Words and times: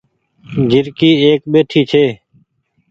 جهرڪي 0.69 1.09
ايڪ 1.23 1.41
ٻهٺي 1.51 1.81
ڇي 1.89 2.05